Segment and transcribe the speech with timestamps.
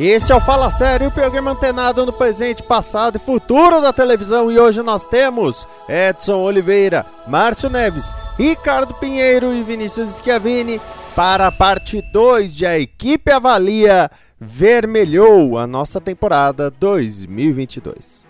[0.00, 4.48] Esse é o Fala Sério, o programa antenado no presente, passado e futuro da televisão.
[4.48, 10.80] E hoje nós temos Edson Oliveira, Márcio Neves, Ricardo Pinheiro e Vinícius Schiavini
[11.16, 14.08] para a parte 2 de A Equipe Avalia
[14.38, 18.27] Vermelhou a nossa temporada 2022.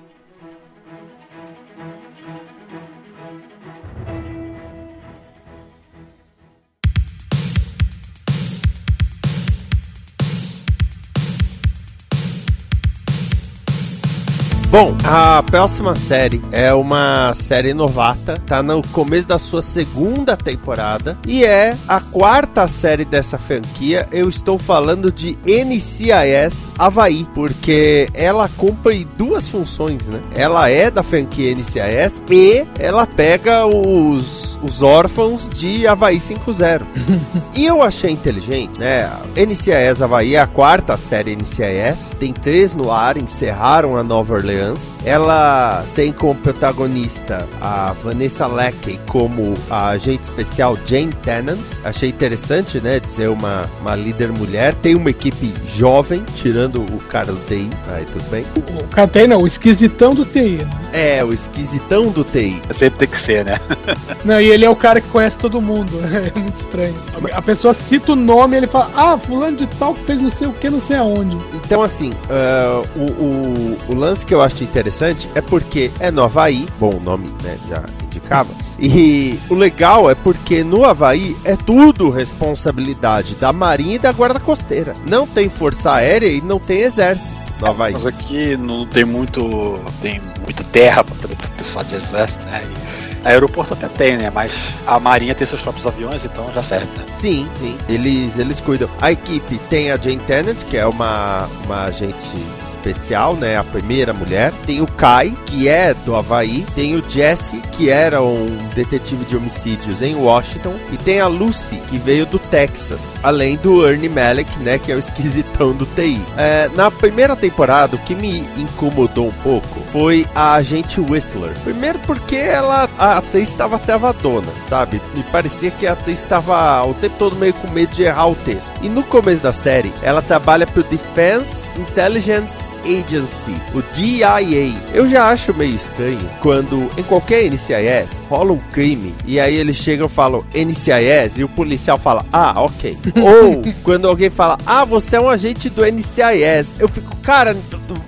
[14.70, 21.16] Bom, a próxima série é uma série novata, tá no começo da sua segunda temporada
[21.26, 24.06] e é a quarta série dessa franquia.
[24.12, 30.20] Eu estou falando de NCIS Havaí, porque ela cumpre duas funções, né?
[30.34, 36.82] Ela é da franquia NCIS e ela pega os, os órfãos de Havaí 5.0.
[37.54, 39.10] e eu achei inteligente, né?
[39.36, 44.98] NCIS Havaí é a quarta série NCIS, tem três no ar, encerraram a Nova Orleans
[45.08, 51.58] ela tem como protagonista a Vanessa Leckie como a agente especial Jane Tennant.
[51.84, 54.74] Achei interessante, né, de ser uma, uma líder mulher.
[54.74, 57.70] Tem uma equipe jovem, tirando o cara do TI.
[57.88, 58.44] Aí tudo bem.
[58.54, 60.58] O, cara não, o esquisitão do TI.
[60.58, 60.87] Né?
[60.92, 62.60] É, o esquisitão do TI.
[62.72, 63.58] Sempre tem que ser, né?
[64.24, 65.92] não, e ele é o cara que conhece todo mundo.
[66.18, 66.94] É muito estranho.
[67.32, 70.28] A pessoa cita o nome e ele fala, ah, fulano de tal que fez não
[70.28, 71.36] sei o que, não sei aonde.
[71.54, 76.22] Então, assim, uh, o, o, o lance que eu acho interessante é porque é no
[76.22, 78.52] Havaí, bom, o nome né, já indicava.
[78.78, 84.38] E o legal é porque no Havaí é tudo responsabilidade da Marinha e da Guarda
[84.38, 84.94] Costeira.
[85.08, 87.37] Não tem força aérea e não tem exército.
[87.60, 87.92] No Havaí.
[87.92, 89.74] Mas aqui não tem muito.
[90.00, 92.62] tem muita terra para o pessoal de exército, né?
[92.64, 92.87] E
[93.24, 94.30] Aeroporto até tem, né?
[94.32, 94.52] Mas
[94.86, 97.04] a Marinha tem seus próprios aviões, então já serve, né?
[97.16, 97.76] Sim, sim.
[97.88, 98.88] Eles, eles cuidam.
[99.00, 102.36] A equipe tem a Jane Tennant, que é uma, uma agente
[102.66, 103.56] especial, né?
[103.56, 104.52] A primeira mulher.
[104.66, 106.64] Tem o Kai, que é do Havaí.
[106.74, 110.74] Tem o Jesse, que era um detetive de homicídios em Washington.
[110.92, 113.00] E tem a Lucy, que veio do Texas.
[113.22, 114.78] Além do Ernie Malek, né?
[114.78, 116.20] Que é o esquisitão do TI.
[116.36, 121.52] É, na primeira temporada, o que me incomodou um pouco foi a agente Whistler.
[121.64, 125.00] Primeiro porque ela, a atriz estava até avadona, sabe?
[125.14, 128.34] Me parecia que a atriz estava o tempo todo meio com medo de errar o
[128.34, 128.72] texto.
[128.82, 134.74] E no começo da série, ela trabalha pro Defense Intelligence Agency, o DIA.
[134.94, 139.76] Eu já acho meio estranho quando em qualquer NCIS rola um crime e aí eles
[139.76, 142.96] chegam e falam NCIS e o policial fala, ah, ok.
[143.16, 147.56] Ou quando alguém fala, ah, você é um agente do NCIS, eu fico, cara,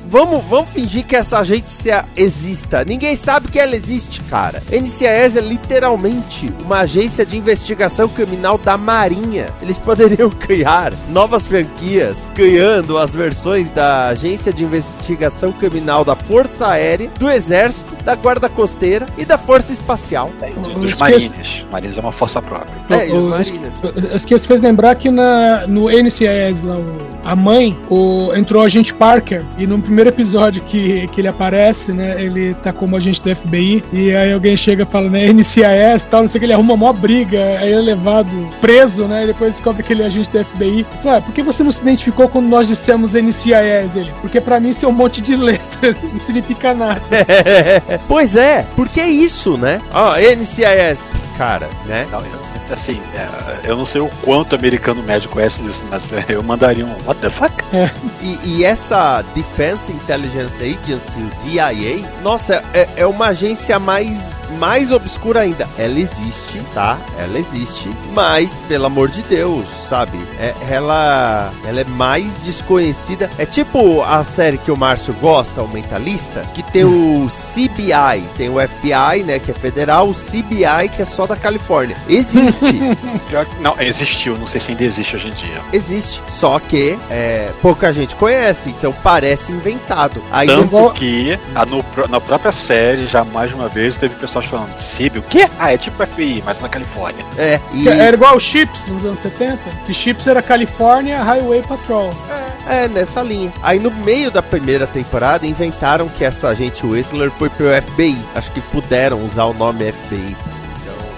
[0.07, 2.85] vamos, vamos fingir que essa agência exista.
[2.85, 4.63] Ninguém sabe que ela existe, cara.
[4.71, 9.47] NCIS é literalmente uma agência de investigação criminal da Marinha.
[9.61, 16.15] Eles poderiam criar novas franquias, criando as versões da agência de de Investigação Criminal da
[16.15, 20.31] Força Aérea, do Exército, da Guarda Costeira e da Força Espacial.
[20.43, 21.35] É, dos Marines.
[21.71, 22.75] Marines é uma força própria.
[22.91, 23.73] É, e os Marines.
[24.15, 26.77] Acho que você fez lembrar que na, no NCIS, lá,
[27.25, 31.93] a mãe, o, entrou o agente Parker, e no primeiro episódio que, que ele aparece,
[31.93, 36.05] né, ele tá como agente do FBI, e aí alguém chega e fala, né, NCIS
[36.09, 39.25] tal, não sei o que, ele arruma uma briga, aí ele é levado preso, né,
[39.25, 40.87] e depois descobre que ele é agente do FBI.
[41.03, 43.97] Fala, ah, por que você não se identificou quando nós dissemos NCIS?
[43.97, 47.03] Ele, porque pra mim isso é um monte de letras, não significa nada.
[48.07, 49.81] pois é, porque é isso, né?
[49.93, 51.01] Ó, oh, NCIS,
[51.37, 52.07] cara, né?
[52.13, 56.25] Não, eu, assim, é, eu não sei o quanto americano médio conhece isso, mas é,
[56.29, 57.53] eu mandaria um what the fuck?
[57.75, 57.91] É.
[58.23, 64.91] E, e, essa Defense Intelligence Agency, o DIA, nossa, é, é uma agência mais mais
[64.91, 65.69] obscura ainda.
[65.79, 66.99] Ela existe, tá?
[67.19, 70.19] Ela existe, mas pelo amor de Deus, sabe?
[70.39, 73.31] É, ela, ela é mais desconhecida.
[73.39, 78.49] É tipo a série que o Márcio gosta, o Mentalista, que tem o CBI, tem
[78.49, 81.97] o FBI, né, que é federal, o CBI que é só da Califórnia.
[82.09, 82.81] Existe.
[83.61, 85.61] não, existiu, não sei se ainda existe hoje em dia.
[85.73, 90.23] Existe, só que é, pouca gente conhece, então parece inventado.
[90.31, 90.91] Aí Tanto vou...
[90.91, 95.23] que a, no, na própria série, já mais uma vez, teve pessoas falando, CIB, o
[95.23, 95.49] quê?
[95.59, 97.25] Ah, é tipo FBI, mas na Califórnia.
[97.37, 97.89] É, e...
[97.89, 102.15] Era igual o Chips nos anos 70, que Chips era California Highway Patrol.
[102.31, 102.40] É,
[102.71, 103.53] É, nessa linha.
[103.65, 108.17] Aí no meio da primeira temporada inventaram que essa agente Whistler foi pro FBI.
[108.33, 110.37] Acho que puderam usar o nome FBI.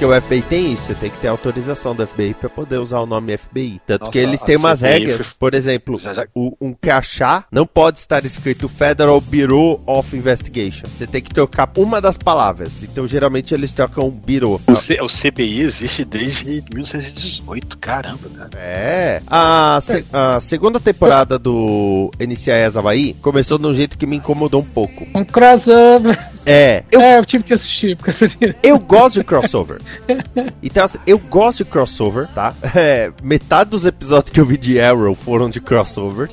[0.02, 2.98] Porque o FBI tem isso, você tem que ter autorização do FBI para poder usar
[2.98, 3.80] o nome FBI.
[3.86, 7.64] Tanto Nossa, que eles têm umas regras, por exemplo, Já, já- o- um crachá não
[7.64, 10.82] pode estar escrito Federal Bureau of Investigation.
[10.92, 12.82] Você tem que trocar uma das palavras.
[12.82, 14.60] Então, geralmente, eles trocam Bureau.
[14.66, 18.50] O, C- o CBI existe desde 1918, caramba, cara.
[18.56, 19.22] É.
[19.28, 24.62] A, se- a segunda temporada do NCIS Havaí começou de um jeito que me incomodou
[24.62, 25.06] um pouco.
[25.14, 26.18] Um crossover.
[26.44, 26.82] É.
[26.90, 28.10] Eu, É, eu tive que assistir, porque
[28.64, 29.78] eu gosto de crossover.
[30.62, 32.54] Então, assim, eu gosto de crossover, tá?
[32.74, 36.30] É, metade dos episódios que eu vi de Arrow foram de crossover.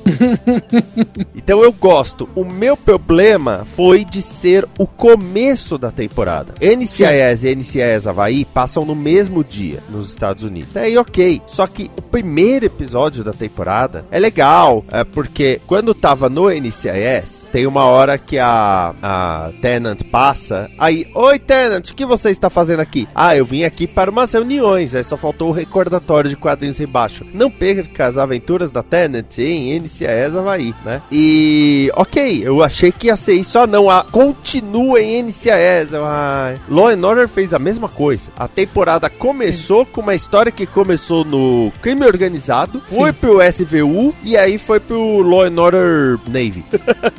[1.36, 2.28] então eu gosto.
[2.34, 6.54] O meu problema foi de ser o começo da temporada.
[6.60, 10.70] NCIS e NCIS Havaí passam no mesmo dia nos Estados Unidos.
[10.72, 11.42] Daí ok.
[11.46, 17.48] Só que o primeiro episódio da temporada é legal, é porque quando tava no NCIS,
[17.52, 20.70] tem uma hora que a, a Tenant passa.
[20.78, 23.08] Aí, oi Tenant, o que você está fazendo aqui?
[23.14, 24.94] Ah, eu vim aqui para umas reuniões.
[24.94, 27.26] Aí só faltou o recordatório de quadrinhos embaixo.
[27.34, 31.02] Não perca as aventuras da Tenant em NCIS Havaí, né?
[31.10, 33.58] E, ok, eu achei que ia ser isso.
[33.58, 35.94] Ah, não, a, continua em NCIS.
[35.94, 36.60] Ai.
[36.68, 38.30] Law and Order fez a mesma coisa.
[38.38, 43.18] A temporada começou com uma história que começou no crime organizado, foi Sim.
[43.20, 46.64] pro SVU e aí foi pro Law and Order Navy.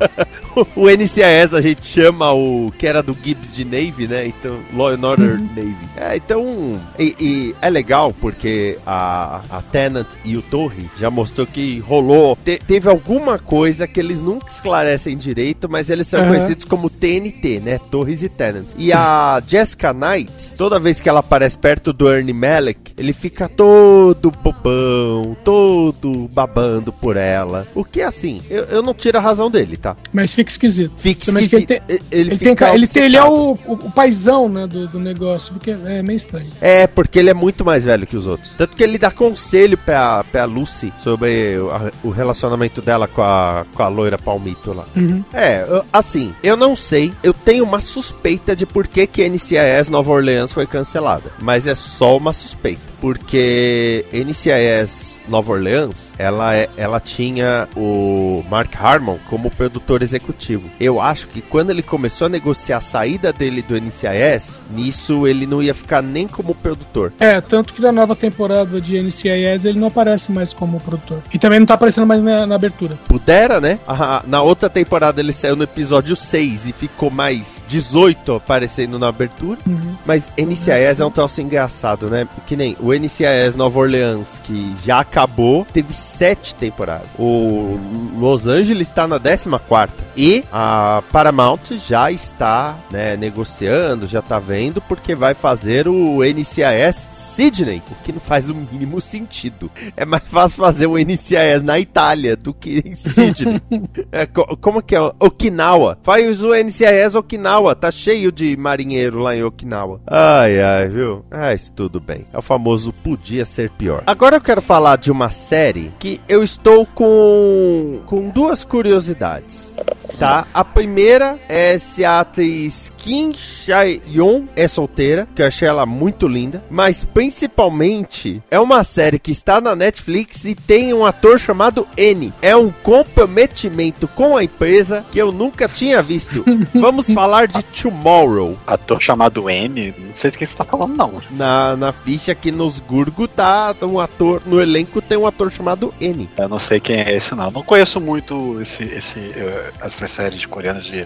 [0.75, 4.27] o NCIS a gente chama o que era do Gibbs de Navy, né?
[4.27, 5.75] Então, Law and Order Navy.
[5.97, 11.45] É, então, e, e é legal porque a, a Tenant e o Torre já mostrou
[11.47, 16.29] que rolou, te- teve alguma coisa que eles nunca esclarecem direito, mas eles são Aham.
[16.29, 17.79] conhecidos como TNT, né?
[17.89, 18.67] Torres e Tenant.
[18.77, 23.47] E a Jessica Knight, toda vez que ela aparece perto do Ernie Malek, ele fica
[23.49, 27.67] todo bobão, todo babando por ela.
[27.75, 29.95] O que, assim, eu, eu não tiro a razão dele, tá?
[30.13, 30.93] Mas fica esquisito.
[30.97, 31.67] Fica que ele esquisito.
[31.67, 34.67] tem- Ele, Ele, tem, fica ca- ele, tem, ele é o, o, o paizão, né,
[34.67, 36.47] do, do negócio, porque é meio estranho.
[36.61, 38.53] É, porque ele é muito mais velho que os outros.
[38.57, 43.21] Tanto que ele dá conselho pra, pra Lucy sobre o, a- o relacionamento dela com
[43.21, 44.85] a, com a loira Palmito lá.
[44.95, 45.23] Uhum.
[45.33, 47.13] É, assim, eu não sei.
[47.23, 51.31] Eu tenho uma suspeita de por que, que NCIS Nova Orleans foi cancelada.
[51.39, 52.90] Mas é só uma suspeita.
[53.01, 60.69] Porque NCIS Nova Orleans, ela, é, ela tinha o Mark Harmon como produtor executivo.
[60.79, 65.47] Eu acho que quando ele começou a negociar a saída dele do NCIS, nisso ele
[65.47, 67.11] não ia ficar nem como produtor.
[67.19, 71.19] É, tanto que na nova temporada de NCIS ele não aparece mais como produtor.
[71.33, 72.97] E também não tá aparecendo mais na, na abertura.
[73.07, 73.79] Pudera, né?
[73.87, 79.07] Ah, na outra temporada ele saiu no episódio 6 e ficou mais 18 aparecendo na
[79.07, 79.57] abertura.
[79.65, 79.95] Uhum.
[80.05, 82.27] Mas NCIS é um troço engraçado, né?
[82.45, 87.07] Que nem o NCIS Nova Orleans, que já acabou, teve sete temporadas.
[87.17, 87.79] O
[88.19, 94.81] Los Angeles está na 14 E a Paramount já está né, negociando, já tá vendo,
[94.81, 99.71] porque vai fazer o NCIS Sydney, o que não faz o mínimo sentido.
[99.95, 103.61] É mais fácil fazer o NCIS na Itália do que em Sydney.
[104.11, 104.99] É, co- como que é?
[105.19, 105.97] Okinawa.
[106.03, 107.73] Faz o NCIS Okinawa.
[107.75, 110.01] Tá cheio de marinheiro lá em Okinawa.
[110.07, 111.23] Ai, ai, viu?
[111.31, 112.25] Ah, isso tudo bem.
[112.33, 114.03] É o famoso podia ser pior.
[114.07, 119.75] Agora eu quero falar de uma série que eu estou com, com duas curiosidades.
[120.17, 120.45] Tá?
[120.53, 126.27] A primeira é se a atriz Kim Chae-yoon é solteira, que eu achei ela muito
[126.27, 131.87] linda, mas principalmente é uma série que está na Netflix e tem um ator chamado
[131.97, 132.31] N.
[132.41, 136.45] É um comprometimento com a empresa que eu nunca tinha visto.
[136.75, 138.57] Vamos falar de Tomorrow.
[138.67, 141.13] Ator chamado M, não sei do que você tá falando, não.
[141.31, 145.93] Na, na ficha aqui nos Gurgo tá um ator, no elenco tem um ator chamado
[145.99, 146.29] N.
[146.37, 147.51] Eu não sei quem é esse, não.
[147.51, 151.05] Não conheço muito esse, esse, eh, essas séries coreanas de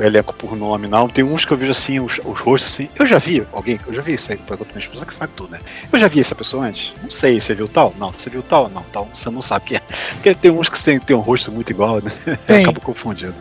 [0.00, 1.08] elenco por nome, não.
[1.08, 2.88] Tem uns que eu vejo assim, os, os rostos assim.
[2.98, 5.50] Eu já vi alguém, eu já vi isso aí, pergunta minha esposa que sabe tudo,
[5.50, 5.60] né?
[5.92, 6.94] Eu já vi essa pessoa antes?
[7.02, 7.94] Não sei, você viu tal?
[7.98, 8.70] Não, você viu tal?
[8.70, 9.82] Não, tal, você não sabe quem é.
[10.14, 12.12] Porque tem uns que tem, tem um rosto muito igual, né?
[12.26, 12.62] Eu Tem.
[12.62, 13.34] acabo confundindo.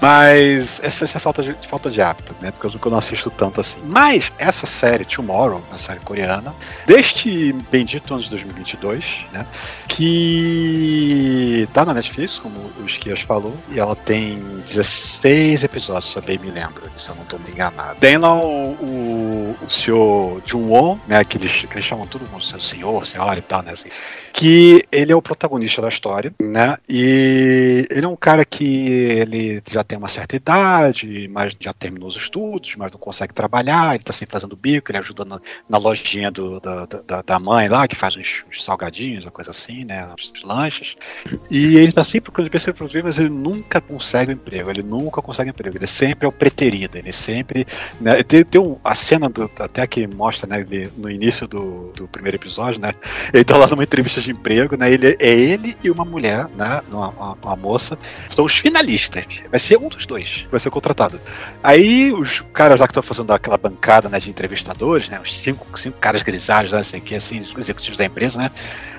[0.00, 2.50] Mas essa essa é falta de, falta de hábito, né?
[2.50, 3.78] Porque eu não assisto tanto assim.
[3.84, 6.54] Mas essa série, Tomorrow, a série coreana,
[6.86, 9.46] deste bendito ano de 2022, né?
[9.88, 16.22] Que tá na Netflix, como o Esquias falou, e ela tem 16 episódios, se eu
[16.22, 17.98] bem me lembro, se eu não tô me enganado.
[17.98, 21.24] Tem lá o, o, o senhor Jun Won, né?
[21.24, 23.72] Que eles, que eles chamam todo mundo senhor, senhora e tal, né?
[23.72, 23.90] Assim,
[24.32, 26.76] que ele é o protagonista da história, né?
[26.88, 32.08] E ele é um cara que ele já tem uma certa idade, mas já terminou
[32.08, 35.78] os estudos, mas não consegue trabalhar, ele tá sempre fazendo bico, ele ajuda na, na
[35.78, 39.84] lojinha do, da, da, da, mãe lá, que faz uns, uns salgadinhos, uma coisa assim,
[39.84, 40.08] né?
[40.18, 40.96] Os lanches.
[41.50, 45.20] E ele tá sempre procurando PC produzir, mas ele nunca consegue um emprego, ele nunca
[45.22, 47.66] consegue um emprego, ele sempre é o preterido, ele sempre.
[48.00, 48.22] Né?
[48.22, 52.08] Tem, tem um, a cena do, até que mostra, né, ele, no início do, do
[52.08, 52.94] primeiro episódio, né?
[53.32, 54.92] Ele tá lá numa entrevista de emprego, né?
[54.92, 56.80] Ele, é ele e uma mulher, né?
[56.90, 57.98] Uma, uma, uma moça,
[58.30, 59.24] são os finalistas.
[59.50, 61.20] Vai ser um dos dois, vai ser contratado.
[61.62, 65.20] Aí os caras lá que estão fazendo aquela bancada né, de entrevistadores, né?
[65.22, 68.50] Os cinco, cinco caras grisalhos, né, assim, que assim, os executivos da empresa, né?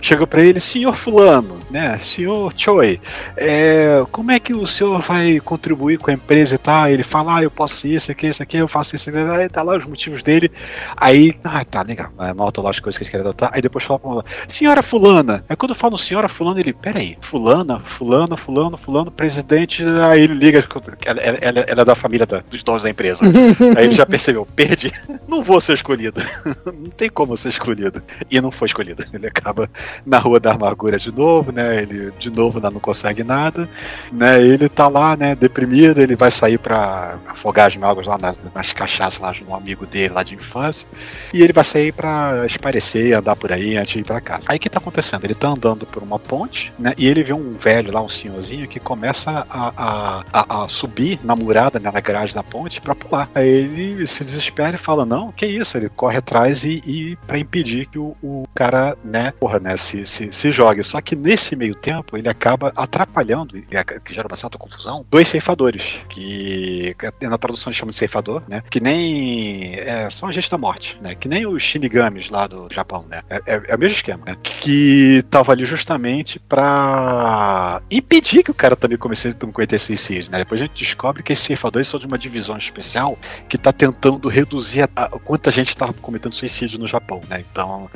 [0.01, 1.97] Chegou para ele, senhor fulano, né?
[1.99, 2.99] Senhor Choi,
[3.37, 6.87] é, como é que o senhor vai contribuir com a empresa e tal?
[6.87, 9.77] Ele fala, ah, eu posso isso aqui, isso aqui, eu faço isso, aí tá lá
[9.77, 10.51] os motivos dele.
[10.97, 13.51] Aí, ah, tá, legal, anota lá as coisas que ele quer adotar.
[13.53, 15.43] Aí depois fala pra ela, senhora fulana.
[15.47, 20.65] Aí quando fala senhora fulana, ele, peraí, fulana, fulano, fulano, fulano, presidente, aí ele liga,
[21.05, 23.23] ela, ela, ela é da família da, dos donos da empresa.
[23.75, 24.93] aí ele já percebeu, perdi,
[25.27, 26.21] não vou ser escolhido.
[26.65, 28.01] não tem como ser escolhido.
[28.29, 29.05] E não foi escolhido.
[29.13, 29.69] Ele acaba
[30.05, 31.81] na Rua da Amargura de novo, né?
[31.81, 33.69] Ele de novo não consegue nada,
[34.11, 34.41] né?
[34.41, 38.71] Ele tá lá, né, deprimido, ele vai sair para afogar as mágoas lá nas, nas
[38.71, 40.87] cachaças lá de um amigo dele lá de infância,
[41.33, 44.43] e ele vai sair para esparecer, andar por aí antes de ir para casa.
[44.47, 45.00] Aí o que tá acontecendo?
[45.23, 46.93] Ele tá andando por uma ponte, né?
[46.97, 51.19] E ele vê um velho lá, um senhorzinho que começa a, a, a, a subir
[51.23, 53.29] na murada, né, na grade da ponte para pular.
[53.33, 57.39] Aí ele se desespera e fala: "Não, que isso?" Ele corre atrás e, e para
[57.39, 60.83] impedir que o, o cara, né, porra, né, se, se, se jogue.
[60.83, 63.61] Só que nesse meio tempo ele acaba atrapalhando,
[64.03, 68.63] que gera uma certa confusão, dois ceifadores, que na tradução chamam de ceifador, né?
[68.69, 69.75] Que nem.
[69.75, 71.15] É, são agentes da morte, né?
[71.15, 73.21] Que nem os shinigamis lá do Japão, né?
[73.29, 74.37] É, é, é o mesmo esquema, né?
[74.41, 74.90] Que
[75.29, 80.39] tava ali justamente pra impedir que o cara também comecei a cometer suicídio, né?
[80.39, 83.17] Depois a gente descobre que esses ceifadores são de uma divisão especial
[83.47, 87.43] que tá tentando reduzir a, a quanta gente tá cometendo suicídio no Japão, né?
[87.51, 87.89] Então,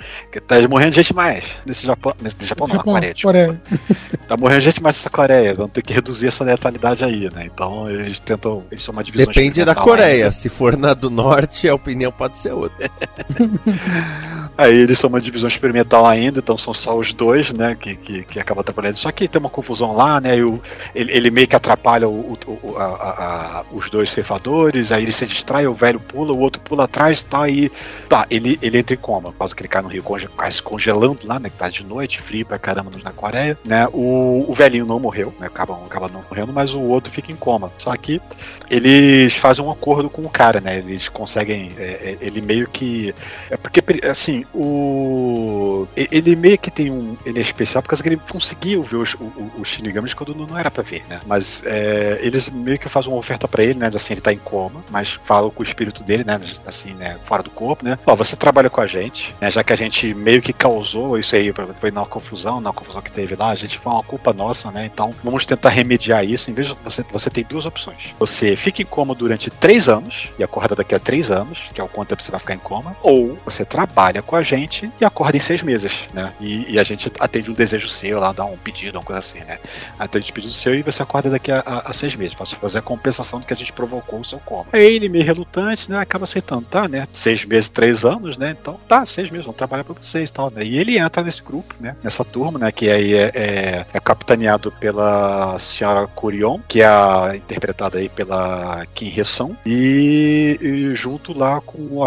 [0.48, 3.62] tá morrendo gente mais nesse Japão, nesse Japão, não, Japão, na Coreia, Coreia.
[4.28, 7.50] Tá morrendo gente mais nessa Coreia, vão ter que reduzir essa letalidade aí, né?
[7.54, 11.70] Então eles tentam, eles são uma divisão Depende da Coreia, se for na do norte,
[11.70, 12.90] a opinião pode ser outra.
[14.58, 18.24] Aí eles são uma divisão experimental ainda, então são só os dois, né, que, que,
[18.24, 18.98] que acabam atrapalhando.
[18.98, 20.62] Só que tem uma confusão lá, né, o,
[20.94, 25.26] ele, ele meio que atrapalha o, o, a, a, os dois ceifadores, aí ele se
[25.26, 27.70] distrai, o velho pula, o outro pula atrás tal, e
[28.08, 31.20] tá, ele, ele entra em coma, causa que ele cai no rio conge, quase congelando
[31.26, 34.86] lá, né, que tá de noite, frio pra caramba na Coreia, né, o, o velhinho
[34.86, 37.72] não morreu, né, acaba, acaba não morrendo, mas o outro fica em coma.
[37.78, 38.22] Só que
[38.70, 43.14] eles fazem um acordo com o cara, né, eles conseguem, é, é ele meio que,
[43.50, 45.88] é porque, assim, o.
[45.96, 47.16] Ele meio que tem um.
[47.26, 49.16] Ele é especial por causa que ele conseguiu ver os,
[49.58, 51.22] os, Shinigamis quando não era pra ver, né?
[51.26, 53.90] Mas é, eles meio que fazem uma oferta pra ele, né?
[53.94, 56.40] Assim, ele tá em coma, mas falam com o espírito dele, né?
[56.66, 57.18] Assim, né?
[57.26, 57.98] Fora do corpo, né?
[58.06, 59.52] Ó, você trabalha com a gente, né?
[59.52, 63.12] Já que a gente meio que causou isso aí, foi na confusão, na confusão que
[63.12, 64.86] teve lá, a gente foi uma culpa nossa, né?
[64.86, 66.50] Então vamos tentar remediar isso.
[66.50, 68.14] Em vez de você, você tem duas opções.
[68.20, 71.84] Você fica em coma durante três anos e acorda daqui a três anos, que é
[71.84, 75.06] o quanto tempo você vai ficar em coma, ou você trabalha com a gente e
[75.06, 76.34] acorda em seis meses, né?
[76.40, 79.40] E, e, a gente atende um desejo seu lá, dá um pedido, uma coisa assim,
[79.40, 79.60] né?
[79.98, 82.34] Atende o pedido seu e você acorda daqui a, a, a seis meses.
[82.34, 84.66] Posso fazer a compensação do que a gente provocou o seu coma.
[84.72, 86.00] Aí ele, meio relutante, né?
[86.00, 87.08] Acaba aceitando, tá, né?
[87.14, 88.56] Seis meses, três anos, né?
[88.60, 90.64] Então, tá, seis meses, vamos trabalhar pra vocês e tal, né?
[90.64, 91.96] E ele entra nesse grupo, né?
[92.04, 92.72] Nessa turma, né?
[92.72, 98.86] Que aí é, é, é capitaneado pela senhora Curion, que é a, interpretada aí pela
[98.94, 102.06] Kim Hesson, e, e junto lá com o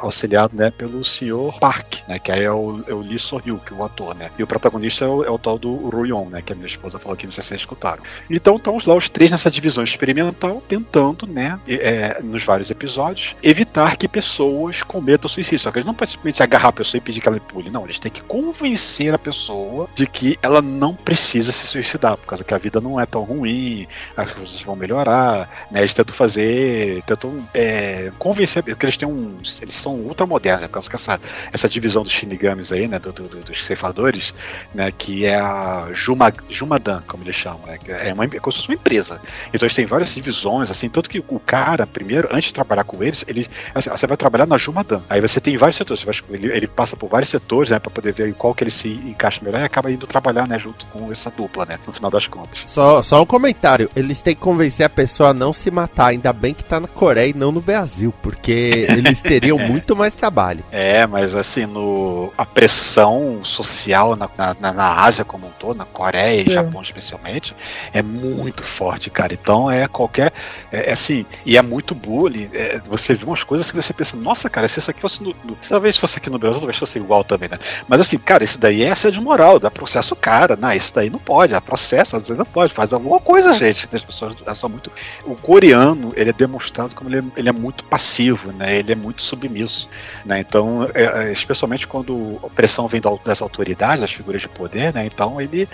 [0.00, 0.70] auxiliado, né?
[0.70, 2.18] Pelo senhor Park, né?
[2.18, 4.30] Que aí é o, é o Lee So-hyuk, é o ator, né?
[4.38, 6.42] E o protagonista é o, é o tal do Ruyon, né?
[6.42, 8.02] Que a minha esposa falou aqui, não sei se vocês escutaram.
[8.30, 11.58] Então estamos lá os três nessa divisão experimental, tentando, né?
[11.68, 15.60] É, nos vários episódios, evitar que pessoas cometam suicídio.
[15.60, 17.70] Só que eles não podem simplesmente agarrar a pessoa e pedir que ela pule.
[17.70, 22.26] Não, eles têm que convencer a pessoa de que ela não precisa se suicidar, por
[22.26, 23.86] causa que a vida não é tão ruim,
[24.16, 25.80] as coisas vão melhorar, né?
[25.80, 30.68] Eles tentam fazer, tentam é, convencer, porque eles têm um, eles são ultramodernos, né?
[30.68, 31.20] por causa que essa
[31.52, 32.98] essa divisão dos Shinigamis aí, né?
[32.98, 34.34] Do, do, dos ceifadores,
[34.74, 34.92] né?
[34.96, 37.78] Que é a Juma, Jumadan, como eles chamam, né?
[37.88, 39.20] É, uma, é como se fosse uma empresa.
[39.48, 43.02] Então eles têm várias divisões, assim, tanto que o cara, primeiro, antes de trabalhar com
[43.02, 45.00] eles, ele, assim, você vai trabalhar na Jumadan.
[45.08, 47.78] Aí você tem vários setores, vai, ele, ele, passa por vários setores, né?
[47.78, 50.58] Pra poder ver qual que ele se encaixa melhor e acaba indo trabalhar, né?
[50.58, 51.78] Junto com essa dupla, né?
[51.86, 52.60] No final das contas.
[52.66, 53.90] Só, só um comentário.
[53.94, 56.08] Eles têm que convencer a pessoa a não se matar.
[56.08, 60.14] Ainda bem que tá na Coreia e não no Brasil, porque eles teriam muito mais
[60.14, 60.64] trabalho.
[60.70, 64.28] É, mas assim, no, a pressão social na,
[64.60, 66.54] na, na Ásia como um todo, na Coreia e é.
[66.54, 67.54] Japão especialmente,
[67.92, 69.32] é muito forte, cara.
[69.32, 70.32] Então é qualquer.
[70.70, 72.50] É, é assim, e é muito bullying.
[72.52, 75.34] É, você vê umas coisas que você pensa, nossa, cara, se isso aqui fosse no.
[75.44, 77.58] no talvez fosse aqui no Brasil, talvez fosse igual também, né?
[77.86, 80.56] Mas assim, cara, isso daí é assédio moral, dá processo cara.
[80.56, 83.88] Não, isso daí não pode, a processo, às vezes não pode, faz alguma coisa, gente.
[83.92, 84.90] As pessoas são muito.
[85.24, 88.78] O coreano, ele é demonstrado como ele é, ele é muito passivo, né?
[88.78, 89.88] Ele é muito submisso.
[90.24, 90.40] Né?
[90.40, 95.06] Então, é, é especialmente quando a pressão vem das autoridades, das figuras de poder, né?
[95.06, 95.68] Então ele,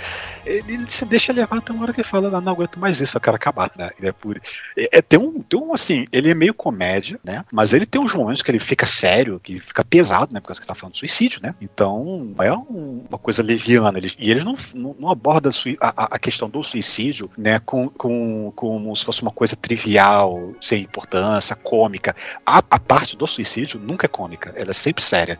[0.45, 3.21] ele se deixa levar até uma hora que ele fala, não, aguento mais isso, eu
[3.21, 3.91] quero acabar, né?
[3.99, 4.41] Ele é, por,
[4.77, 7.45] é, é, tem, um, tem um, assim, ele é meio comédia, né?
[7.53, 10.41] Mas ele tem uns momentos que ele fica sério, que fica pesado, né?
[10.41, 11.55] Porque ele tá falando de suicídio, né?
[11.61, 13.99] Então, é um, uma coisa leviana.
[13.99, 17.59] Ele, e ele não, não, não aborda a, a, questão do suicídio, né?
[17.61, 22.15] Com, com, como se fosse uma coisa trivial, sem importância, cômica.
[22.45, 25.34] A, a parte do suicídio nunca é cômica, ela é sempre séria.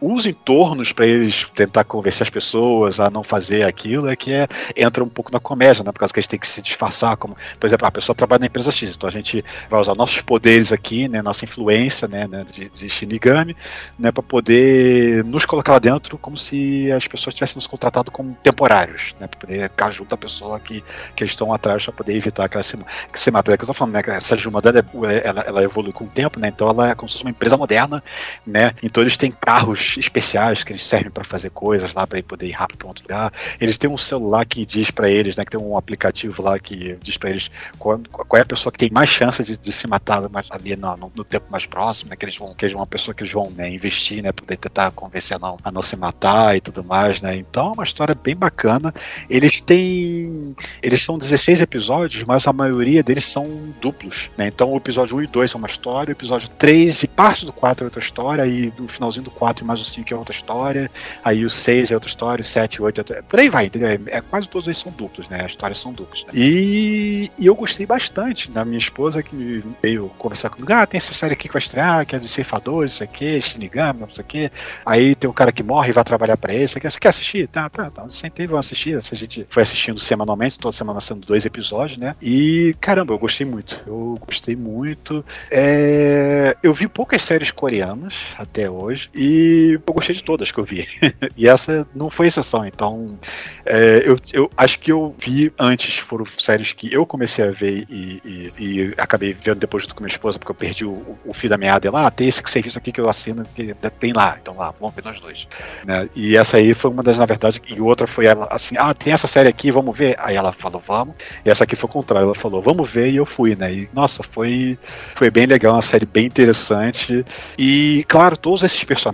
[0.00, 4.48] Os entornos para eles tentar convencer as pessoas a não fazer aquilo é que é,
[4.76, 5.92] entra um pouco na comédia, né?
[5.92, 8.46] Por causa que eles têm que se disfarçar, como, por exemplo, a pessoa trabalha na
[8.46, 11.22] empresa X, então a gente vai usar nossos poderes aqui, né?
[11.22, 12.26] Nossa influência, né?
[12.26, 13.56] né de, de Shinigami,
[13.98, 14.10] né?
[14.10, 19.14] Para poder nos colocar lá dentro como se as pessoas tivessem nos contratado como temporários,
[19.20, 19.26] né?
[19.26, 20.82] Para poder ficar junto à pessoa que,
[21.14, 22.76] que eles estão atrás para poder evitar que ela se,
[23.12, 23.50] que se mate.
[23.50, 24.02] É que eu tô falando, né?
[24.06, 24.84] Essa Juma dela,
[25.24, 26.48] ela, ela evolui com o tempo, né?
[26.48, 28.02] Então ela é como se fosse uma empresa moderna,
[28.46, 28.72] né?
[28.82, 32.52] Então eles têm carros especiais que eles servem para fazer coisas lá para poder ir
[32.52, 33.32] rápido para outro lugar.
[33.60, 35.44] Eles têm um celular que diz para eles, né?
[35.44, 38.78] Que tem um aplicativo lá que diz para eles qual, qual, é a pessoa que
[38.78, 42.16] tem mais chances de, de se matar ali no, no, no, tempo mais próximo, né?
[42.16, 44.32] Que eles vão, que vão uma pessoa que eles vão né, investir, né?
[44.32, 47.36] Poder tentar convencer a não, a não se matar e tudo mais, né?
[47.36, 48.92] Então é uma história bem bacana.
[49.28, 53.46] Eles têm, eles são 16 episódios, mas a maioria deles são
[53.80, 54.48] duplos, né?
[54.48, 57.52] Então o episódio 1 e 2 são uma história, o episódio 3 e parte do
[57.52, 60.34] 4 é outra história, e no finalzinho do 4 e mais o 5 é outra
[60.34, 60.90] história,
[61.24, 63.22] aí o 6 é outra história, o 7 e 8 é outra...
[63.22, 63.88] Por aí vai, entendeu?
[63.88, 65.44] É, é, quase todos eles são duplos, né?
[65.44, 66.24] As histórias são duplas.
[66.24, 66.32] Né?
[66.34, 70.72] E, e eu gostei bastante da minha esposa que veio conversar comigo.
[70.72, 74.00] Ah, tem essa série aqui que vai estrear, que é dos ceifadores, isso aqui, Shinigami,
[74.00, 74.50] não sei o quê.
[74.84, 76.66] Aí tem o cara que morre e vai trabalhar pra ele.
[76.66, 77.48] Você quer, você quer assistir?
[77.48, 78.08] Tá, tá, tá.
[78.10, 78.96] Sentei, vamos assistir.
[78.96, 82.14] A gente foi assistindo semanalmente, toda semana sendo dois episódios, né?
[82.20, 83.80] E caramba, eu gostei muito.
[83.86, 85.24] Eu gostei muito.
[85.50, 90.64] É, eu vi poucas séries coreanas até hoje e eu gostei de todas que eu
[90.64, 90.88] vi.
[91.36, 92.64] e essa não foi exceção.
[92.64, 93.18] Então,
[93.66, 97.84] é, eu, eu acho que eu vi antes, foram séries que eu comecei a ver
[97.90, 101.34] e, e, e acabei vendo depois junto com minha esposa, porque eu perdi o, o
[101.34, 102.06] fio da meada lá.
[102.06, 104.38] Ah, tem esse serviço aqui que eu assino, que tem lá.
[104.40, 105.46] Então lá, vamos ver nós dois.
[105.84, 106.08] Né?
[106.16, 109.12] E essa aí foi uma das, na verdade, e outra foi ela assim: ah, tem
[109.12, 110.16] essa série aqui, vamos ver.
[110.18, 111.14] Aí ela falou, vamos.
[111.44, 113.70] E essa aqui foi o contrário, ela falou, vamos ver, e eu fui, né?
[113.70, 114.78] E nossa, foi,
[115.14, 117.22] foi bem legal, uma série bem interessante.
[117.58, 119.09] E, claro, todos esses personagens,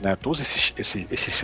[0.00, 0.16] né?
[0.16, 1.34] Todos esses, esses, esses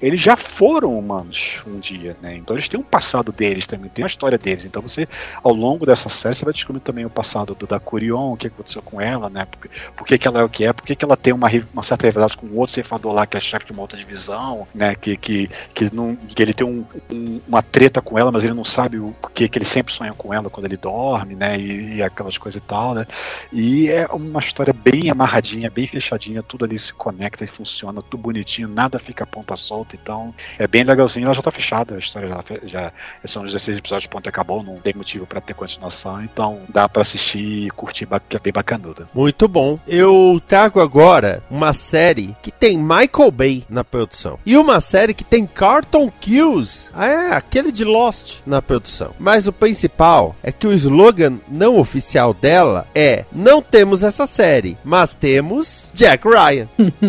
[0.00, 2.36] eles já foram humanos um dia, né?
[2.36, 4.64] Então eles têm um passado deles também, tem a história deles.
[4.64, 5.08] Então você,
[5.42, 8.46] ao longo dessa série, você vai descobrir também o passado do, da Curion, o que
[8.46, 9.46] aconteceu com ela, né?
[9.46, 11.48] Por, por que, que ela é o que é, por que, que ela tem uma,
[11.72, 14.94] uma certa rivalidade com outro cefador lá, que é chefe de uma outra divisão, né?
[14.94, 18.54] Que, que, que, não, que ele tem um, um, uma treta com ela, mas ele
[18.54, 21.58] não sabe o que, que ele sempre sonha com ela quando ele dorme, né?
[21.58, 23.06] E, e aquelas coisas e tal, né?
[23.52, 28.18] E é uma história bem amarradinha, bem fechadinha, tudo ali se conecta e funciona, tudo
[28.18, 32.28] bonitinho, nada fica ponta solta, então é bem legalzinho, ela já tá fechada, a história
[32.28, 32.92] já, já
[33.24, 37.02] são os 16 episódios, ponto acabou, não tem motivo para ter continuação, então dá para
[37.02, 39.08] assistir e curtir, que é bem bacanuda.
[39.12, 39.78] Muito bom.
[39.86, 45.24] Eu trago agora uma série que tem Michael Bay na produção e uma série que
[45.24, 49.14] tem Carlton Kills, ah, é, aquele de Lost na produção.
[49.18, 54.76] Mas o principal é que o slogan não oficial dela é: não temos essa série,
[54.84, 56.68] mas temos Jack Ryan.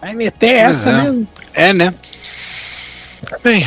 [0.00, 1.02] Vai meter essa é.
[1.02, 1.28] mesmo?
[1.54, 1.94] É, né?
[3.42, 3.64] Bem,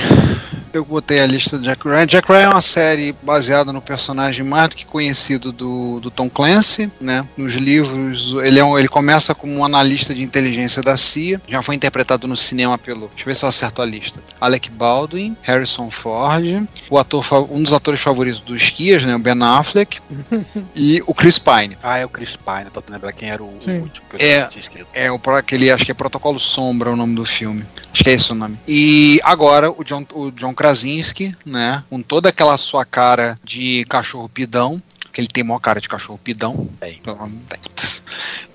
[0.74, 2.08] Eu botei a lista do Jack Ryan.
[2.08, 6.30] Jack Ryan é uma série baseada no personagem mais do que conhecido do, do Tom
[6.30, 7.28] Clancy, né?
[7.36, 11.42] Nos livros, ele, é um, ele começa como um analista de inteligência da CIA.
[11.48, 13.08] Já foi interpretado no cinema pelo.
[13.10, 14.22] Deixa eu ver se eu acerto a lista.
[14.40, 19.16] Alec Baldwin, Harrison Ford, o ator, um dos atores favoritos dos Skias, né?
[19.16, 20.00] O Ben Affleck.
[20.76, 21.78] e o Chris Pine.
[21.84, 23.80] Ah, é o Chris Pine, pra tu lembrar quem era o Sim.
[23.80, 24.46] último que eu É.
[24.46, 24.88] tinha escrito.
[24.94, 27.66] É o aquele, acho que é Protocolo Sombra o nome do filme.
[27.94, 28.58] Acho que é esse o nome.
[28.68, 31.84] E agora o John, o John Krasinski, né?
[31.90, 34.82] Com toda aquela sua cara de cachorro pidão.
[35.12, 36.68] Que ele tem maior cara de cachorro pidão.
[36.80, 37.00] Tem.
[37.04, 37.60] Pelo menos tem.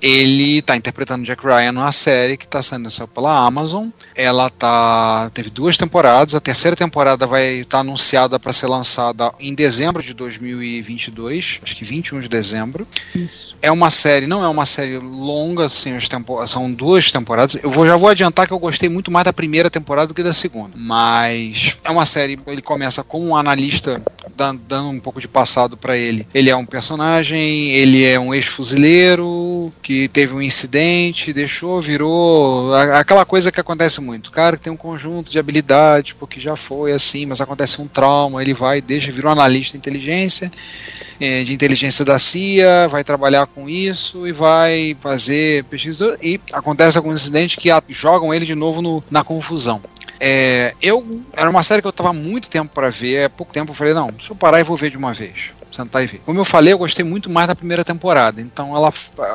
[0.00, 3.88] Ele tá interpretando Jack Ryan numa série que tá saindo saiu pela Amazon.
[4.14, 6.34] Ela tá teve duas temporadas.
[6.34, 11.84] A terceira temporada vai estar anunciada para ser lançada em dezembro de 2022, acho que
[11.84, 12.86] 21 de dezembro.
[13.14, 13.56] Isso.
[13.62, 17.56] É uma série, não é uma série longa, assim, as tempo- são duas temporadas.
[17.62, 20.22] Eu vou, já vou adiantar que eu gostei muito mais da primeira temporada do que
[20.22, 20.72] da segunda.
[20.76, 24.00] Mas é uma série, ele começa como um analista,
[24.36, 26.26] dando um pouco de passado pra ele.
[26.34, 33.24] Ele é um personagem, ele é um ex-fuzileiro que teve um incidente, deixou, virou aquela
[33.24, 34.28] coisa que acontece muito.
[34.28, 37.88] O cara que tem um conjunto de habilidades, porque já foi assim, mas acontece um
[37.88, 40.50] trauma, ele vai, deixa, virou analista de inteligência
[41.20, 46.16] eh, de inteligência da CIA, vai trabalhar com isso e vai fazer pesquisa.
[46.22, 49.80] E acontece alguns incidentes que jogam ele de novo no- na confusão.
[50.20, 53.70] É, eu era uma série que eu tava muito tempo para ver, há pouco tempo
[53.70, 55.50] eu falei, não, deixa eu parar e vou ver de uma vez.
[55.70, 56.20] Sentar e ver.
[56.24, 58.40] Como eu falei, eu gostei muito mais da primeira temporada.
[58.40, 58.90] Então, ela,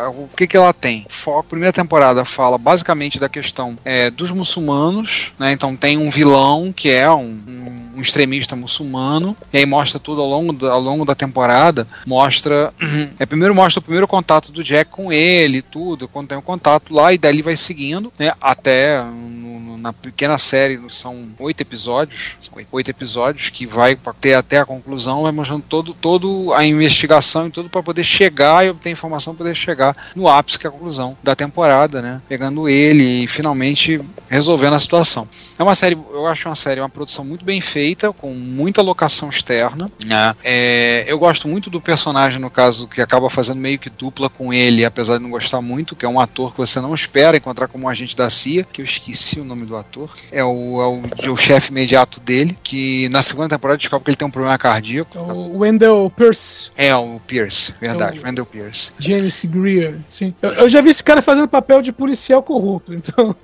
[0.10, 1.06] o que, que ela tem?
[1.38, 5.52] A primeira temporada fala basicamente da questão é, dos muçulmanos, né?
[5.52, 10.22] Então tem um vilão que é um, um- um extremista muçulmano, e aí mostra tudo
[10.22, 11.86] ao longo, da- ao longo da temporada.
[12.06, 12.74] Mostra.
[13.20, 16.94] É, primeiro mostra o primeiro contato do Jack com ele, tudo, quando tem o contato
[16.94, 18.34] lá, e dali vai seguindo, né?
[18.42, 24.34] Até no- no- na pequena série, são oito episódios, são oito- episódios, que vai ter
[24.36, 28.70] até a conclusão, vai mostrando todo, todo a investigação e tudo para poder chegar e
[28.70, 32.22] obter informação para poder chegar no ápice, que é a conclusão da temporada, né?
[32.30, 34.00] Pegando ele e finalmente
[34.30, 35.28] resolvendo a situação.
[35.58, 37.81] É uma série, eu acho uma série, uma produção muito bem feita,
[38.18, 39.90] com muita locação externa.
[40.06, 40.36] né?
[40.44, 44.54] É, eu gosto muito do personagem, no caso, que acaba fazendo meio que dupla com
[44.54, 47.68] ele, apesar de não gostar muito, que é um ator que você não espera encontrar
[47.68, 50.10] como agente da CIA, que eu esqueci o nome do ator.
[50.32, 54.18] É o, é o, o chefe imediato dele, que na segunda temporada descobre que ele
[54.18, 55.18] tem um problema cardíaco.
[55.20, 58.92] O Wendell Pierce, É o Pierce, verdade, É o- Wendell Pierce.
[59.00, 60.34] James Greer, sim.
[60.42, 63.36] Eu, eu já vi esse cara fazendo papel de policial corrupto, então.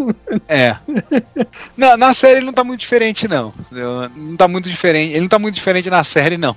[0.47, 0.75] É.
[1.77, 3.53] na, na série ele não tá muito diferente, não.
[4.15, 5.11] Não tá muito diferente.
[5.11, 6.55] Ele não tá muito diferente na série, não.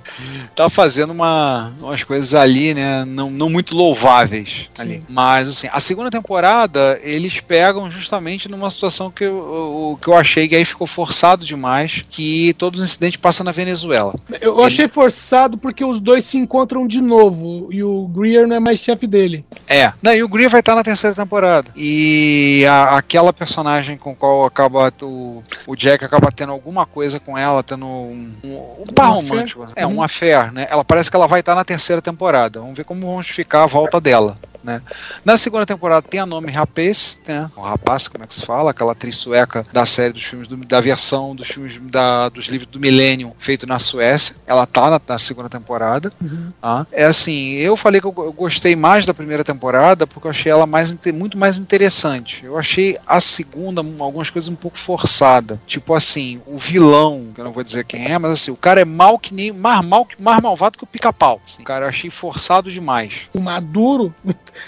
[0.55, 3.05] Tá fazendo uma, umas coisas ali, né?
[3.05, 5.03] Não, não muito louváveis ali.
[5.07, 10.47] Mas, assim, a segunda temporada, eles pegam justamente numa situação que eu, que eu achei
[10.47, 14.13] que aí ficou forçado demais, que todos os incidentes passam na Venezuela.
[14.39, 18.55] Eu eu achei forçado porque os dois se encontram de novo e o Greer não
[18.55, 19.43] é mais chefe dele.
[19.67, 19.91] É.
[20.01, 21.71] Não, e o Greer vai estar na terceira temporada.
[21.75, 25.05] E a- aquela personagem com qual acaba o,
[25.67, 29.63] o Jack acaba tendo alguma coisa com ela, tendo um, um, um par romântico.
[29.63, 29.83] affair?
[29.83, 30.03] É, um Uhum.
[30.03, 30.65] affair, né?
[30.69, 32.59] Ela parece que ela vai estar na terceira temporada.
[32.59, 34.35] Vamos ver como vão ficar a volta dela.
[34.63, 34.81] Né?
[35.25, 37.49] Na segunda temporada tem a nome Rapaz, né?
[37.55, 38.71] o rapaz, como é que se fala?
[38.71, 42.69] Aquela atriz sueca da série dos filmes do- da versão dos filmes da- dos livros
[42.69, 44.35] do Millennium feito na Suécia.
[44.45, 46.13] Ela tá na, na segunda temporada.
[46.61, 50.31] Ah, é assim, eu falei que eu, eu gostei mais da primeira temporada porque eu
[50.31, 52.45] achei ela mais, muito mais interessante.
[52.45, 55.59] Eu achei a segunda um- algumas coisas um pouco forçada.
[55.65, 58.81] Tipo assim, o vilão, que eu não vou dizer quem é, mas assim, o cara
[58.81, 61.41] é mal que nem mais mal mais malvado que o pica-pau.
[61.45, 63.29] Assim, cara, eu achei forçado demais.
[63.33, 64.13] O Maduro,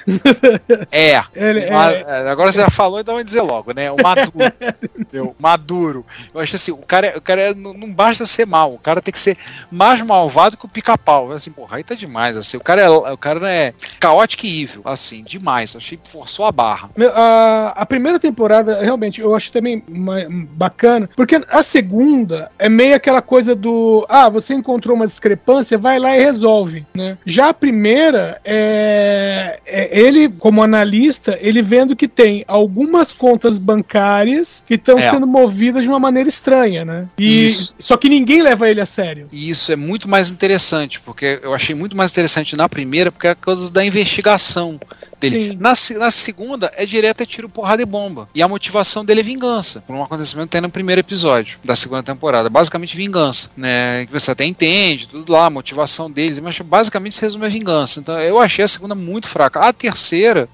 [0.91, 1.21] É.
[1.35, 2.01] ele Ma- é.
[2.07, 3.91] é, Agora você já falou, então vou dizer logo, né?
[3.91, 4.31] O Maduro.
[4.97, 5.35] entendeu?
[5.39, 6.05] Maduro.
[6.33, 9.11] Eu acho assim, o cara, o cara não, não basta ser mal, o cara tem
[9.11, 9.37] que ser
[9.71, 11.31] mais malvado que o pica-pau.
[11.31, 12.37] Assim, porra, aí tá demais.
[12.37, 15.73] Assim, o cara é, o cara é caótico e evil, assim, demais.
[15.73, 16.89] Eu achei que forçou a barra.
[16.95, 22.69] Meu, a, a primeira temporada, realmente, eu acho também ma- bacana, porque a segunda é
[22.69, 27.17] meio aquela coisa do ah, você encontrou uma discrepância, vai lá e resolve, né?
[27.25, 34.75] Já a primeira é ele, como analista, ele vendo que tem algumas contas bancárias que
[34.75, 35.09] estão É.
[35.09, 37.07] sendo movidas de uma maneira estranha, né?
[37.17, 37.75] E Isso.
[37.79, 39.27] só que ninguém leva ele a sério.
[39.31, 43.27] E isso é muito mais interessante, porque eu achei muito mais interessante na primeira, porque
[43.27, 44.79] é a coisa da investigação.
[45.29, 45.49] Dele.
[45.51, 45.57] Sim.
[45.59, 48.27] Na, na segunda, é direto é tiro, porrada e bomba.
[48.33, 49.81] E a motivação dele é vingança.
[49.81, 52.49] Por um acontecimento que tem no primeiro episódio da segunda temporada.
[52.49, 54.05] Basicamente vingança, né?
[54.05, 57.99] Que você até entende, tudo lá, a motivação deles, mas basicamente se resume a vingança.
[57.99, 59.59] Então eu achei a segunda muito fraca.
[59.59, 60.49] A terceira,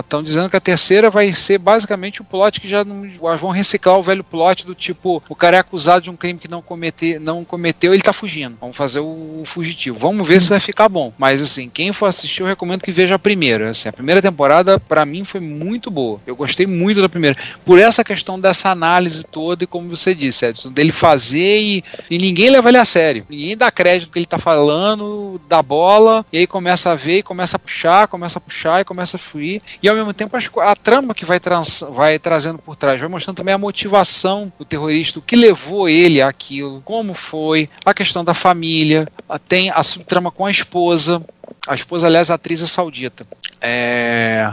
[0.00, 3.96] estão dizendo que a terceira vai ser basicamente o plot que já não, vão reciclar
[3.96, 7.20] o velho plot do tipo, o cara é acusado de um crime que não, cometer,
[7.20, 8.56] não cometeu, ele tá fugindo.
[8.60, 9.98] Vamos fazer o, fugitivo.
[9.98, 11.12] Vamos ver se vai ficar bom.
[11.18, 13.70] Mas assim, quem for assistir, eu recomendo que veja a primeira.
[13.70, 16.20] Assim, a primeira temporada, pra mim, foi muito boa.
[16.26, 17.36] Eu gostei muito da primeira.
[17.64, 22.16] Por essa questão dessa análise toda, e como você disse, Edson, dele fazer e, e
[22.16, 23.26] ninguém leva ele a sério.
[23.28, 27.22] Ninguém dá crédito que ele tá falando, dá bola, e aí começa a ver, e
[27.22, 29.60] começa a puxar, começa a puxar e começa a fluir.
[29.82, 33.08] E ao mesmo tempo co- a trama que vai, trans, vai trazendo por trás, vai
[33.08, 38.24] mostrando também a motivação do terrorista, o que levou ele àquilo, como foi, a questão
[38.24, 41.20] da família, a- tem a subtrama com a esposa.
[41.66, 43.26] A esposa, aliás, a atriz é saudita.
[43.60, 44.52] É,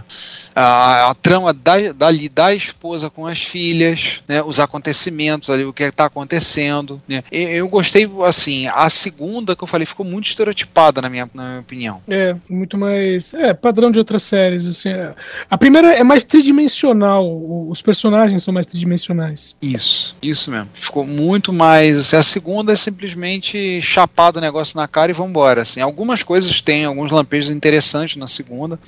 [0.56, 5.74] a, a trama da, dali da esposa com as filhas, né, os acontecimentos ali, o
[5.74, 7.02] que está acontecendo.
[7.08, 7.24] Né.
[7.32, 11.44] E Eu gostei, assim, a segunda que eu falei ficou muito estereotipada, na minha, na
[11.50, 12.02] minha opinião.
[12.08, 13.34] É, muito mais.
[13.34, 14.90] É, padrão de outras séries, assim.
[14.90, 15.14] é.
[15.50, 17.26] A primeira é mais tridimensional,
[17.70, 19.56] os personagens são mais tridimensionais.
[19.62, 20.70] Isso, isso mesmo.
[20.74, 22.00] Ficou muito mais.
[22.00, 25.62] Assim, a segunda é simplesmente chapado o negócio na cara e vambora.
[25.62, 28.80] Assim, algumas coisas têm, alguns lampejos interessantes na segunda.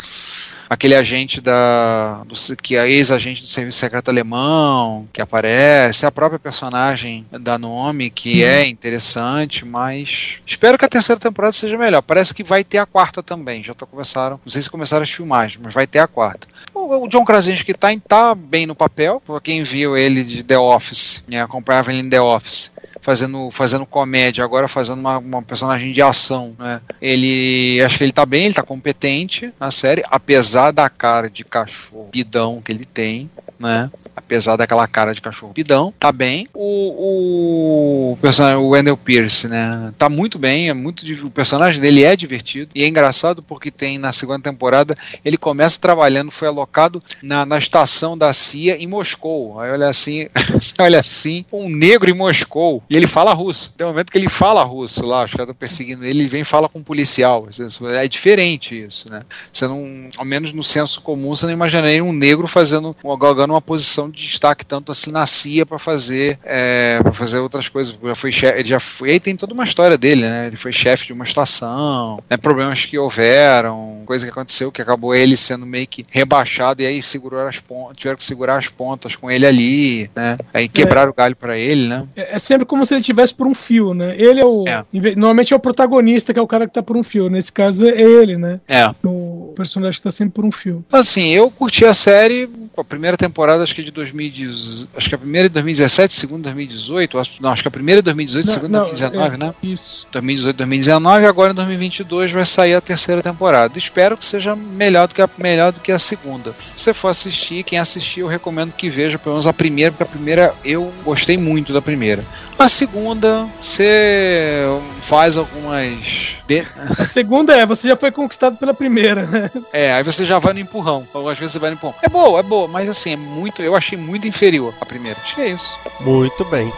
[0.69, 2.21] Aquele agente da.
[2.25, 8.10] Do, que é ex-agente do Serviço Secreto Alemão, que aparece, a própria personagem da Nome,
[8.10, 10.39] que é interessante, mas.
[10.45, 12.01] Espero que a terceira temporada seja melhor.
[12.01, 13.63] Parece que vai ter a quarta também.
[13.63, 14.39] Já tô começaram.
[14.43, 16.47] Não sei se começaram as filmagens, mas vai ter a quarta.
[16.73, 19.21] O, o John Krasinski tá, tá bem no papel.
[19.25, 23.86] Pra quem viu ele de The Office, né, acompanhava ele em The Office, fazendo, fazendo
[23.86, 26.53] comédia, agora fazendo uma, uma personagem de ação.
[26.60, 26.82] Né.
[27.01, 27.82] Ele.
[27.84, 32.09] Acho que ele tá bem, ele tá competente na série, apesar da cara de cachorro
[32.11, 33.89] bidão que ele tem, né?
[34.15, 36.47] Apesar daquela cara de cachorro bidão, tá bem.
[36.53, 39.93] O, o personagem, o Wendell Pierce, né?
[39.97, 43.97] Tá muito bem, é muito o personagem dele é divertido e é engraçado porque tem
[43.97, 49.59] na segunda temporada ele começa trabalhando, foi alocado na, na estação da CIA em Moscou.
[49.59, 50.27] Aí olha assim,
[50.79, 53.73] olha assim, um negro em Moscou e ele fala russo.
[53.77, 56.41] Tem um momento que ele fala russo lá, os caras estão perseguindo ele, ele vem
[56.41, 57.47] e fala com um policial.
[57.93, 59.21] É diferente isso, né?
[59.53, 63.62] Você não, ao menos no senso comum, você não imaginaria um negro fazendo, galgando uma
[63.62, 67.97] posição de destaque tanto assim na CIA para fazer, é, para fazer outras coisas.
[68.01, 70.47] Já foi chefe, ele já foi, aí tem toda uma história dele, né?
[70.47, 72.38] Ele foi chefe de uma estação, né?
[72.38, 77.01] problemas que houveram, coisa que aconteceu que acabou ele sendo meio que rebaixado e aí
[77.01, 80.38] segurou as pontas, tiveram que segurar as pontas com ele ali, né?
[80.53, 82.07] Aí quebraram o galho para ele, né?
[82.15, 84.15] É, é sempre como se ele tivesse por um fio, né?
[84.17, 84.65] Ele é o.
[84.67, 84.83] É.
[85.15, 87.29] Normalmente é o protagonista, que é o cara que tá por um fio.
[87.29, 88.60] Nesse caso é ele, né?
[88.67, 88.89] É.
[89.03, 90.86] O personagem que tá sempre por um fio.
[90.91, 92.47] Assim, eu curti a série,
[92.78, 96.15] a primeira temporada acho que é de 2010, acho que a primeira é de 2017,
[96.15, 98.82] a segunda é 2018, acho- não, acho que a primeira é 2018, a segunda é
[98.82, 99.54] 2019, é, né?
[99.63, 100.06] Isso.
[100.12, 103.76] 2018, 2019 e agora em 2022 vai sair a terceira temporada.
[103.80, 106.54] Espero que seja melhor do que a, melhor do que a segunda.
[106.76, 110.04] Se você for assistir, quem assistir, eu recomendo que veja pelo menos a primeira, porque
[110.04, 112.23] a primeira eu gostei muito da primeira.
[112.60, 114.63] A segunda, você
[115.02, 116.36] faz algumas.
[116.47, 116.65] de-
[116.97, 119.52] A segunda é, você já foi conquistado pela primeira, né?
[119.71, 121.07] É, aí você já vai no empurrão.
[121.13, 121.95] Algumas vezes você vai no empurrão.
[122.01, 123.63] É boa, é boa, mas assim, é muito.
[123.63, 125.19] Eu achei muito inferior a primeira.
[125.21, 125.79] Acho que é isso.
[126.01, 126.71] Muito bem.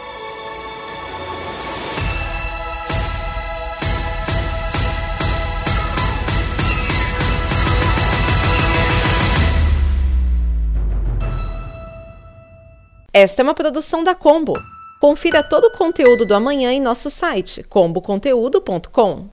[13.12, 14.54] Esta é uma produção da Combo.
[15.00, 19.30] Confira todo o conteúdo do amanhã em nosso site comboconteúdo.com.